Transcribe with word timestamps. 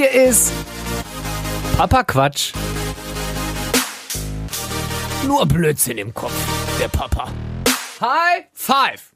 Hier 0.00 0.12
ist 0.12 0.50
Papa 1.76 2.02
Quatsch. 2.04 2.54
Nur 5.26 5.44
Blödsinn 5.44 5.98
im 5.98 6.14
Kopf, 6.14 6.32
der 6.80 6.88
Papa. 6.88 7.30
High 8.00 8.46
Five. 8.54 9.14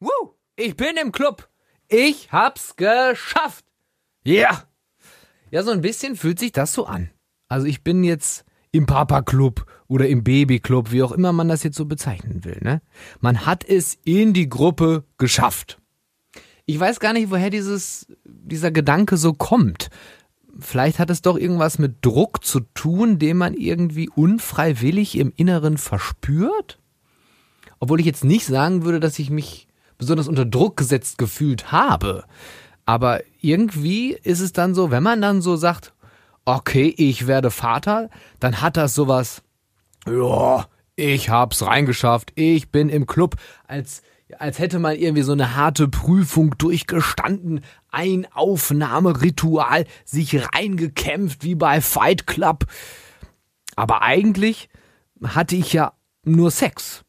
Woo, 0.00 0.34
ich 0.56 0.76
bin 0.76 0.96
im 0.96 1.12
Club. 1.12 1.48
Ich 1.86 2.32
hab's 2.32 2.74
geschafft. 2.74 3.64
Ja. 4.24 4.34
Yeah. 4.34 4.68
Ja, 5.52 5.62
so 5.62 5.70
ein 5.70 5.82
bisschen 5.82 6.16
fühlt 6.16 6.40
sich 6.40 6.50
das 6.50 6.72
so 6.72 6.86
an. 6.86 7.10
Also 7.48 7.68
ich 7.68 7.84
bin 7.84 8.02
jetzt 8.02 8.44
im 8.72 8.86
Papa-Club 8.86 9.66
oder 9.86 10.08
im 10.08 10.24
Baby-Club, 10.24 10.90
wie 10.90 11.04
auch 11.04 11.12
immer 11.12 11.32
man 11.32 11.46
das 11.46 11.62
jetzt 11.62 11.76
so 11.76 11.84
bezeichnen 11.84 12.44
will. 12.44 12.58
Ne? 12.60 12.82
Man 13.20 13.46
hat 13.46 13.64
es 13.64 13.96
in 14.02 14.32
die 14.32 14.48
Gruppe 14.48 15.04
geschafft. 15.16 15.80
Ich 16.68 16.78
weiß 16.78 17.00
gar 17.00 17.14
nicht, 17.14 17.30
woher 17.30 17.48
dieses, 17.48 18.06
dieser 18.24 18.70
Gedanke 18.70 19.16
so 19.16 19.32
kommt. 19.32 19.88
Vielleicht 20.58 20.98
hat 20.98 21.08
es 21.08 21.22
doch 21.22 21.38
irgendwas 21.38 21.78
mit 21.78 22.04
Druck 22.04 22.44
zu 22.44 22.60
tun, 22.74 23.18
den 23.18 23.38
man 23.38 23.54
irgendwie 23.54 24.10
unfreiwillig 24.10 25.16
im 25.16 25.32
Inneren 25.34 25.78
verspürt? 25.78 26.78
Obwohl 27.80 28.00
ich 28.00 28.06
jetzt 28.06 28.22
nicht 28.22 28.44
sagen 28.44 28.84
würde, 28.84 29.00
dass 29.00 29.18
ich 29.18 29.30
mich 29.30 29.66
besonders 29.96 30.28
unter 30.28 30.44
Druck 30.44 30.76
gesetzt 30.76 31.16
gefühlt 31.16 31.72
habe. 31.72 32.24
Aber 32.84 33.22
irgendwie 33.40 34.12
ist 34.22 34.40
es 34.40 34.52
dann 34.52 34.74
so, 34.74 34.90
wenn 34.90 35.02
man 35.02 35.22
dann 35.22 35.40
so 35.40 35.56
sagt, 35.56 35.94
okay, 36.44 36.92
ich 36.98 37.26
werde 37.26 37.50
Vater, 37.50 38.10
dann 38.40 38.60
hat 38.60 38.76
das 38.76 38.94
sowas, 38.94 39.40
ja, 40.06 40.66
ich 40.98 41.30
hab's 41.30 41.62
reingeschafft, 41.62 42.32
ich 42.34 42.70
bin 42.70 42.88
im 42.88 43.06
Club, 43.06 43.36
als 43.66 44.02
als 44.38 44.58
hätte 44.58 44.78
man 44.78 44.94
irgendwie 44.96 45.22
so 45.22 45.32
eine 45.32 45.56
harte 45.56 45.88
Prüfung 45.88 46.56
durchgestanden, 46.58 47.62
ein 47.90 48.26
Aufnahmeritual, 48.30 49.86
sich 50.04 50.52
reingekämpft 50.52 51.44
wie 51.44 51.54
bei 51.54 51.80
Fight 51.80 52.26
Club. 52.26 52.66
Aber 53.74 54.02
eigentlich 54.02 54.68
hatte 55.24 55.56
ich 55.56 55.72
ja 55.72 55.94
nur 56.24 56.50
Sex. 56.50 57.04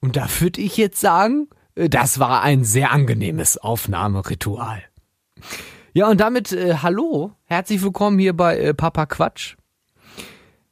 Und 0.00 0.16
da 0.16 0.28
würde 0.38 0.60
ich 0.60 0.76
jetzt 0.76 1.00
sagen, 1.00 1.48
das 1.74 2.20
war 2.20 2.42
ein 2.42 2.62
sehr 2.62 2.92
angenehmes 2.92 3.58
Aufnahmeritual. 3.58 4.82
Ja, 5.92 6.08
und 6.08 6.20
damit 6.20 6.52
äh, 6.52 6.76
hallo, 6.82 7.32
herzlich 7.44 7.82
willkommen 7.82 8.18
hier 8.18 8.36
bei 8.36 8.58
äh, 8.58 8.74
Papa 8.74 9.06
Quatsch. 9.06 9.56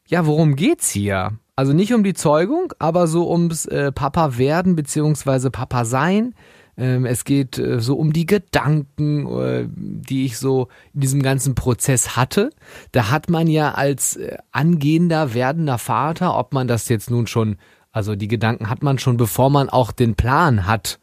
Ja, 0.07 0.27
worum 0.27 0.55
geht's 0.55 0.91
hier? 0.91 1.39
Also 1.55 1.73
nicht 1.73 1.93
um 1.93 2.03
die 2.03 2.15
Zeugung, 2.15 2.73
aber 2.79 3.07
so 3.07 3.31
ums 3.31 3.67
äh, 3.67 3.93
Papa 3.93 4.39
werden 4.39 4.75
beziehungsweise 4.75 5.51
Papa 5.51 5.85
sein. 5.85 6.35
Ähm, 6.79 7.05
es 7.05 7.25
geht 7.25 7.59
äh, 7.59 7.79
so 7.81 7.97
um 7.97 8.15
die 8.15 8.25
Gedanken, 8.25 9.27
äh, 9.27 9.69
die 9.69 10.25
ich 10.25 10.39
so 10.39 10.69
in 10.95 11.01
diesem 11.01 11.23
ganzen 11.23 11.55
Prozess 11.55 12.17
hatte. 12.17 12.51
Da 12.93 13.11
hat 13.11 13.29
man 13.29 13.47
ja 13.49 13.73
als 13.73 14.17
äh, 14.17 14.39
angehender, 14.51 15.35
werdender 15.35 15.77
Vater, 15.77 16.39
ob 16.39 16.55
man 16.55 16.69
das 16.69 16.89
jetzt 16.89 17.11
nun 17.11 17.27
schon, 17.27 17.57
also 17.91 18.17
die 18.17 18.29
Gedanken 18.29 18.71
hat 18.71 18.83
man 18.83 18.99
schon, 18.99 19.19
bevor 19.19 19.51
man 19.51 19.69
auch 19.69 19.93
den 19.93 20.15
Plan 20.15 20.67
hat, 20.67 20.99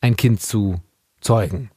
ein 0.00 0.16
Kind 0.16 0.40
zu 0.40 0.76
zeugen. 1.20 1.70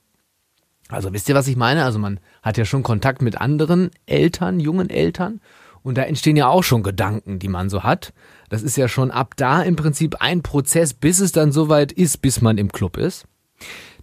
Also 0.89 1.11
wisst 1.11 1.27
ihr, 1.27 1.35
was 1.35 1.47
ich 1.47 1.55
meine? 1.55 1.83
Also 1.83 1.97
man 1.97 2.19
hat 2.43 2.57
ja 2.57 2.65
schon 2.65 2.83
Kontakt 2.83 3.23
mit 3.23 3.41
anderen 3.41 3.89
Eltern, 4.05 4.59
jungen 4.59 4.91
Eltern 4.91 5.41
und 5.83 5.97
da 5.97 6.03
entstehen 6.03 6.37
ja 6.37 6.47
auch 6.47 6.63
schon 6.63 6.83
Gedanken, 6.83 7.39
die 7.39 7.49
man 7.49 7.69
so 7.69 7.83
hat. 7.83 8.13
Das 8.49 8.63
ist 8.63 8.77
ja 8.77 8.87
schon 8.87 9.11
ab 9.11 9.33
da 9.35 9.61
im 9.61 9.75
Prinzip 9.75 10.15
ein 10.21 10.41
Prozess, 10.41 10.93
bis 10.93 11.19
es 11.19 11.31
dann 11.31 11.51
soweit 11.51 11.91
ist, 11.91 12.21
bis 12.21 12.41
man 12.41 12.57
im 12.57 12.71
Club 12.71 12.97
ist. 12.97 13.25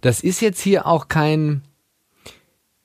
Das 0.01 0.21
ist 0.21 0.41
jetzt 0.41 0.61
hier 0.61 0.85
auch 0.85 1.07
kein, 1.07 1.63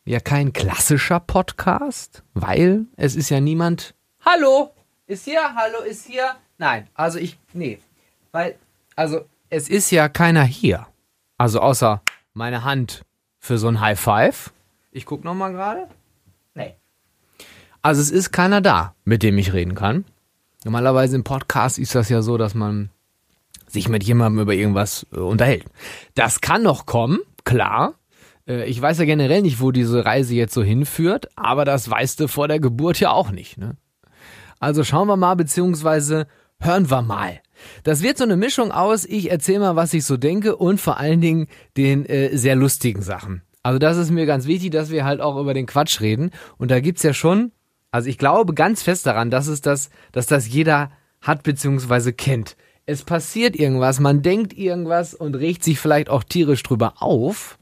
ja, 0.04 0.20
kein 0.20 0.52
klassischer 0.52 1.20
Podcast, 1.20 2.22
weil 2.34 2.86
es 2.96 3.16
ist 3.16 3.30
ja 3.30 3.40
niemand. 3.40 3.94
Hallo, 4.24 4.70
ist 5.06 5.24
hier, 5.24 5.54
hallo, 5.54 5.82
ist 5.88 6.06
hier. 6.06 6.34
Nein, 6.58 6.88
also 6.94 7.18
ich, 7.18 7.38
nee, 7.52 7.78
weil, 8.32 8.56
also 8.96 9.20
es 9.50 9.68
ist 9.68 9.90
ja 9.90 10.08
keiner 10.08 10.44
hier. 10.44 10.86
Also 11.38 11.60
außer 11.60 12.02
meine 12.34 12.64
Hand 12.64 13.02
für 13.38 13.58
so 13.58 13.68
ein 13.68 13.80
High 13.80 13.98
Five. 14.00 14.52
Ich 14.90 15.04
guck 15.04 15.24
noch 15.24 15.34
mal 15.34 15.52
gerade. 15.52 15.88
Also 17.86 18.00
es 18.00 18.10
ist 18.10 18.32
keiner 18.32 18.60
da, 18.60 18.96
mit 19.04 19.22
dem 19.22 19.38
ich 19.38 19.52
reden 19.52 19.76
kann. 19.76 20.06
Normalerweise 20.64 21.14
im 21.14 21.22
Podcast 21.22 21.78
ist 21.78 21.94
das 21.94 22.08
ja 22.08 22.20
so, 22.20 22.36
dass 22.36 22.52
man 22.52 22.90
sich 23.68 23.88
mit 23.88 24.02
jemandem 24.02 24.42
über 24.42 24.54
irgendwas 24.54 25.06
äh, 25.12 25.20
unterhält. 25.20 25.66
Das 26.16 26.40
kann 26.40 26.64
noch 26.64 26.86
kommen, 26.86 27.20
klar. 27.44 27.94
Äh, 28.48 28.64
ich 28.64 28.82
weiß 28.82 28.98
ja 28.98 29.04
generell 29.04 29.40
nicht, 29.40 29.60
wo 29.60 29.70
diese 29.70 30.04
Reise 30.04 30.34
jetzt 30.34 30.52
so 30.52 30.64
hinführt, 30.64 31.28
aber 31.36 31.64
das 31.64 31.88
weißt 31.88 32.18
du 32.18 32.26
vor 32.26 32.48
der 32.48 32.58
Geburt 32.58 32.98
ja 32.98 33.12
auch 33.12 33.30
nicht. 33.30 33.56
Ne? 33.56 33.76
Also 34.58 34.82
schauen 34.82 35.06
wir 35.06 35.16
mal, 35.16 35.36
beziehungsweise 35.36 36.26
hören 36.58 36.90
wir 36.90 37.02
mal. 37.02 37.40
Das 37.84 38.02
wird 38.02 38.18
so 38.18 38.24
eine 38.24 38.36
Mischung 38.36 38.72
aus, 38.72 39.04
ich 39.04 39.30
erzähle 39.30 39.60
mal, 39.60 39.76
was 39.76 39.94
ich 39.94 40.04
so 40.04 40.16
denke 40.16 40.56
und 40.56 40.80
vor 40.80 40.98
allen 40.98 41.20
Dingen 41.20 41.46
den 41.76 42.04
äh, 42.06 42.36
sehr 42.36 42.56
lustigen 42.56 43.02
Sachen. 43.02 43.42
Also 43.62 43.78
das 43.78 43.96
ist 43.96 44.10
mir 44.10 44.26
ganz 44.26 44.46
wichtig, 44.46 44.72
dass 44.72 44.90
wir 44.90 45.04
halt 45.04 45.20
auch 45.20 45.40
über 45.40 45.54
den 45.54 45.66
Quatsch 45.66 46.00
reden. 46.00 46.32
Und 46.58 46.72
da 46.72 46.80
gibt's 46.80 47.04
ja 47.04 47.12
schon 47.12 47.52
also 47.96 48.10
ich 48.10 48.18
glaube 48.18 48.52
ganz 48.52 48.82
fest 48.82 49.06
daran, 49.06 49.30
dass 49.30 49.46
es 49.46 49.62
das, 49.62 49.88
dass 50.12 50.26
das 50.26 50.46
jeder 50.46 50.90
hat 51.22 51.42
bzw. 51.44 52.12
kennt. 52.12 52.54
Es 52.84 53.02
passiert 53.04 53.56
irgendwas, 53.56 54.00
man 54.00 54.20
denkt 54.20 54.52
irgendwas 54.52 55.14
und 55.14 55.34
regt 55.34 55.64
sich 55.64 55.80
vielleicht 55.80 56.10
auch 56.10 56.22
tierisch 56.22 56.62
drüber 56.62 57.00
auf. 57.00 57.58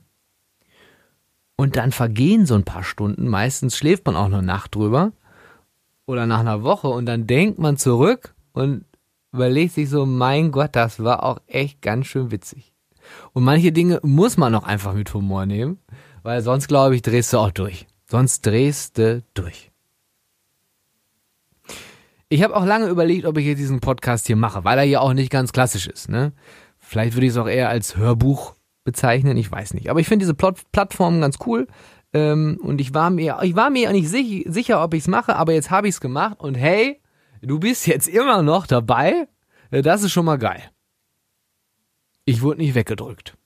Und 1.55 1.77
dann 1.77 1.93
vergehen 1.93 2.47
so 2.47 2.57
ein 2.57 2.65
paar 2.65 2.83
Stunden. 2.83 3.29
Meistens 3.29 3.77
schläft 3.77 4.07
man 4.07 4.17
auch 4.17 4.25
eine 4.25 4.43
Nacht 4.43 4.75
drüber. 4.75 5.13
Oder 6.05 6.27
nach 6.27 6.41
einer 6.41 6.65
Woche. 6.65 6.89
Und 6.89 7.07
dann 7.07 7.29
denkt 7.29 7.61
man 7.61 7.77
zurück 7.77 8.35
und 8.55 8.87
überlegt 9.33 9.75
sich 9.75 9.89
so, 9.89 10.05
mein 10.05 10.51
Gott, 10.51 10.71
das 10.73 10.99
war 11.05 11.23
auch 11.23 11.39
echt 11.47 11.81
ganz 11.81 12.09
schön 12.09 12.33
witzig. 12.33 12.75
Und 13.33 13.45
manche 13.45 13.71
Dinge 13.71 14.01
muss 14.03 14.37
man 14.37 14.53
auch 14.57 14.65
einfach 14.65 14.95
mit 14.95 15.15
Humor 15.15 15.47
nehmen. 15.47 15.79
Weil 16.25 16.43
sonst, 16.43 16.67
glaube 16.67 16.97
ich, 16.97 17.03
drehst 17.03 17.33
du 17.33 17.39
auch 17.39 17.53
durch. 17.53 17.87
Sonst 18.11 18.45
drehst 18.45 18.99
du 18.99 19.23
durch. 19.35 19.71
Ich 22.35 22.43
habe 22.43 22.57
auch 22.57 22.65
lange 22.65 22.89
überlegt, 22.89 23.27
ob 23.27 23.39
ich 23.39 23.47
jetzt 23.47 23.61
diesen 23.61 23.79
Podcast 23.79 24.27
hier 24.27 24.35
mache, 24.35 24.65
weil 24.65 24.77
er 24.77 24.83
ja 24.83 24.99
auch 24.99 25.13
nicht 25.13 25.31
ganz 25.31 25.53
klassisch 25.53 25.87
ist. 25.87 26.09
Ne? 26.09 26.33
Vielleicht 26.81 27.15
würde 27.15 27.27
ich 27.27 27.31
es 27.31 27.39
auch 27.39 27.47
eher 27.47 27.69
als 27.69 27.97
Hörbuch 27.97 28.57
bezeichnen, 28.83 29.37
ich 29.37 29.49
weiß 29.49 29.73
nicht. 29.73 29.89
Aber 29.89 30.01
ich 30.01 30.09
finde 30.09 30.25
diese 30.25 30.35
Plot 30.35 30.61
Plattform 30.73 31.21
ganz 31.21 31.39
cool. 31.47 31.69
Ähm, 32.13 32.59
und 32.61 32.81
ich 32.81 32.93
war 32.93 33.11
mir, 33.11 33.39
ich 33.43 33.55
war 33.55 33.71
mir 33.71 33.93
nicht 33.93 34.09
sich, 34.09 34.47
sicher, 34.49 34.83
ob 34.83 34.95
ich 34.95 35.03
es 35.03 35.07
mache, 35.07 35.37
aber 35.37 35.53
jetzt 35.53 35.71
habe 35.71 35.87
ich 35.87 35.95
es 35.95 36.01
gemacht. 36.01 36.41
Und 36.41 36.57
hey, 36.57 37.01
du 37.41 37.61
bist 37.61 37.87
jetzt 37.87 38.09
immer 38.09 38.43
noch 38.43 38.67
dabei. 38.67 39.29
Äh, 39.71 39.83
das 39.83 40.03
ist 40.03 40.11
schon 40.11 40.25
mal 40.25 40.39
geil. 40.39 40.61
Ich 42.25 42.43
wurde 42.43 42.63
nicht 42.63 42.75
weggedrückt. 42.75 43.37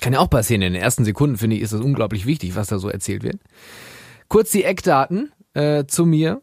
Kann 0.00 0.12
ja 0.12 0.18
auch 0.18 0.28
passieren. 0.28 0.62
In 0.62 0.72
den 0.72 0.82
ersten 0.82 1.04
Sekunden 1.04 1.36
finde 1.36 1.54
ich, 1.54 1.62
ist 1.62 1.72
das 1.72 1.82
unglaublich 1.82 2.26
wichtig, 2.26 2.56
was 2.56 2.66
da 2.66 2.80
so 2.80 2.88
erzählt 2.88 3.22
wird. 3.22 3.38
Kurz 4.26 4.50
die 4.50 4.64
Eckdaten 4.64 5.30
äh, 5.54 5.84
zu 5.86 6.04
mir. 6.04 6.42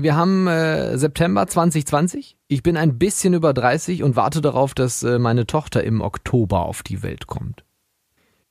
Wir 0.00 0.14
haben 0.14 0.46
äh, 0.46 0.96
September 0.96 1.48
2020. 1.48 2.36
Ich 2.46 2.62
bin 2.62 2.76
ein 2.76 2.98
bisschen 2.98 3.34
über 3.34 3.52
30 3.52 4.04
und 4.04 4.14
warte 4.14 4.40
darauf, 4.40 4.72
dass 4.72 5.02
äh, 5.02 5.18
meine 5.18 5.44
Tochter 5.44 5.82
im 5.82 6.02
Oktober 6.02 6.60
auf 6.60 6.84
die 6.84 7.02
Welt 7.02 7.26
kommt. 7.26 7.64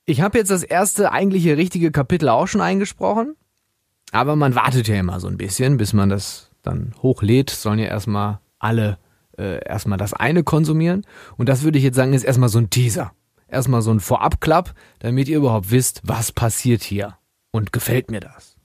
Ich 0.04 0.20
habe 0.20 0.36
jetzt 0.36 0.50
das 0.50 0.62
erste 0.62 1.10
eigentliche 1.10 1.56
richtige 1.56 1.90
Kapitel 1.90 2.28
auch 2.28 2.48
schon 2.48 2.60
eingesprochen, 2.60 3.34
aber 4.12 4.36
man 4.36 4.54
wartet 4.54 4.88
ja 4.88 4.96
immer 4.96 5.20
so 5.20 5.28
ein 5.28 5.38
bisschen, 5.38 5.78
bis 5.78 5.94
man 5.94 6.10
das 6.10 6.50
dann 6.62 6.92
hochlädt. 7.02 7.48
Sollen 7.48 7.78
ja 7.78 7.86
erstmal 7.86 8.40
alle 8.58 8.98
äh, 9.38 9.64
erstmal 9.64 9.96
das 9.96 10.12
eine 10.12 10.44
konsumieren. 10.44 11.06
Und 11.38 11.48
das 11.48 11.62
würde 11.62 11.78
ich 11.78 11.84
jetzt 11.84 11.96
sagen, 11.96 12.12
ist 12.12 12.24
erstmal 12.24 12.50
so 12.50 12.58
ein 12.58 12.68
Teaser. 12.68 13.12
Erstmal 13.48 13.80
so 13.80 13.90
ein 13.90 14.00
Vorabklapp, 14.00 14.74
damit 14.98 15.28
ihr 15.28 15.38
überhaupt 15.38 15.70
wisst, 15.70 16.02
was 16.04 16.30
passiert 16.30 16.82
hier. 16.82 17.16
Und 17.52 17.72
gefällt 17.72 18.10
mir 18.10 18.20
das. 18.20 18.57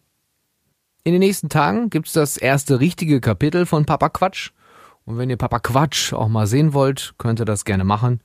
In 1.05 1.11
den 1.11 1.19
nächsten 1.19 1.49
Tagen 1.49 1.89
gibt's 1.89 2.13
das 2.13 2.37
erste 2.37 2.79
richtige 2.79 3.19
Kapitel 3.19 3.65
von 3.65 3.85
Papa 3.85 4.07
Quatsch. 4.07 4.51
Und 5.05 5.17
wenn 5.17 5.29
ihr 5.29 5.35
Papa 5.35 5.59
Quatsch 5.59 6.13
auch 6.13 6.29
mal 6.29 6.47
sehen 6.47 6.73
wollt, 6.73 7.15
könnt 7.17 7.41
ihr 7.41 7.45
das 7.45 7.65
gerne 7.65 7.83
machen. 7.83 8.21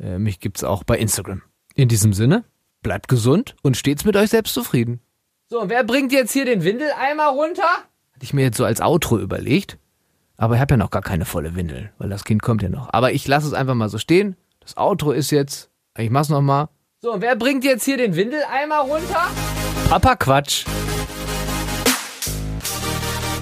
Äh, 0.00 0.18
mich 0.18 0.40
gibt's 0.40 0.64
auch 0.64 0.84
bei 0.84 0.96
Instagram. 0.96 1.42
In 1.74 1.88
diesem 1.88 2.14
Sinne, 2.14 2.44
bleibt 2.82 3.08
gesund 3.08 3.56
und 3.62 3.76
stets 3.76 4.06
mit 4.06 4.16
euch 4.16 4.30
selbst 4.30 4.54
zufrieden. 4.54 5.00
So, 5.50 5.60
und 5.60 5.68
wer 5.68 5.84
bringt 5.84 6.12
jetzt 6.12 6.32
hier 6.32 6.46
den 6.46 6.64
Windeleimer 6.64 7.26
runter? 7.26 7.62
Hatte 7.62 8.22
ich 8.22 8.32
mir 8.32 8.42
jetzt 8.42 8.56
so 8.56 8.64
als 8.64 8.80
Outro 8.80 9.18
überlegt. 9.18 9.78
Aber 10.38 10.54
ich 10.54 10.60
habe 10.62 10.72
ja 10.72 10.78
noch 10.78 10.90
gar 10.90 11.02
keine 11.02 11.26
volle 11.26 11.54
Windel, 11.54 11.92
weil 11.98 12.08
das 12.08 12.24
Kind 12.24 12.42
kommt 12.42 12.62
ja 12.62 12.70
noch. 12.70 12.90
Aber 12.92 13.12
ich 13.12 13.28
lasse 13.28 13.46
es 13.46 13.52
einfach 13.52 13.74
mal 13.74 13.90
so 13.90 13.98
stehen. 13.98 14.36
Das 14.60 14.78
Outro 14.78 15.12
ist 15.12 15.30
jetzt. 15.30 15.70
Ich 15.98 16.08
mach's 16.08 16.30
noch 16.30 16.40
mal. 16.40 16.70
So, 17.00 17.12
und 17.12 17.20
wer 17.20 17.36
bringt 17.36 17.64
jetzt 17.64 17.84
hier 17.84 17.98
den 17.98 18.16
Windeleimer 18.16 18.78
runter? 18.78 19.26
Papa 19.90 20.16
Quatsch. 20.16 20.64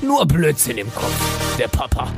Nur 0.03 0.27
Blödsinn 0.27 0.79
im 0.79 0.93
Kopf, 0.93 1.57
der 1.59 1.69
Papa. 1.69 2.11